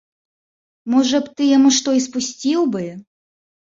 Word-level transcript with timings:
Можа 0.93 1.17
б, 1.27 1.31
ты 1.35 1.41
яму 1.57 1.69
што 1.81 1.89
і 1.99 2.03
спусціў 2.09 2.61
бы? 2.77 2.83